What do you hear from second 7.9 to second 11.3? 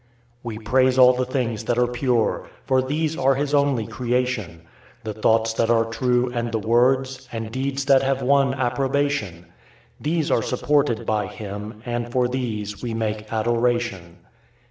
have won approbation; These are supported by